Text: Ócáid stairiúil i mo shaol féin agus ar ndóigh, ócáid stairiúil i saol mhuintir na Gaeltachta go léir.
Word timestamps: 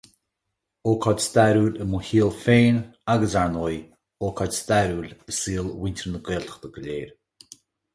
Ócáid 0.91 1.19
stairiúil 1.27 1.75
i 1.83 1.85
mo 1.91 1.99
shaol 2.07 2.33
féin 2.43 2.81
agus 3.15 3.37
ar 3.43 3.53
ndóigh, 3.53 3.87
ócáid 4.31 4.59
stairiúil 4.63 5.17
i 5.35 5.39
saol 5.43 5.73
mhuintir 5.79 6.13
na 6.15 6.25
Gaeltachta 6.29 6.73
go 6.77 6.87
léir. 6.91 7.19